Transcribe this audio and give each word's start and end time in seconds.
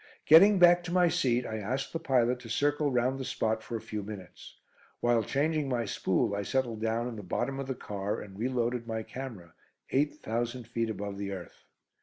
Getting 0.25 0.57
back 0.57 0.83
to 0.85 0.91
my 0.91 1.09
seat, 1.09 1.45
I 1.45 1.57
asked 1.59 1.93
the 1.93 1.99
pilot 1.99 2.39
to 2.39 2.49
circle 2.49 2.89
round 2.91 3.19
the 3.19 3.23
spot 3.23 3.61
for 3.61 3.75
a 3.75 3.81
few 3.81 4.01
minutes. 4.01 4.55
While 4.99 5.21
changing 5.21 5.69
my 5.69 5.85
spool, 5.85 6.33
I 6.33 6.41
settled 6.41 6.81
down 6.81 7.07
in 7.07 7.17
the 7.17 7.21
bottom 7.21 7.59
of 7.59 7.67
the 7.67 7.75
car 7.75 8.19
and 8.19 8.35
reloaded 8.39 8.87
my 8.87 9.03
camera, 9.03 9.53
eight 9.91 10.15
thousand 10.15 10.63
feet 10.67 10.89
above 10.89 11.19
the 11.19 11.31
earth. 11.31 11.65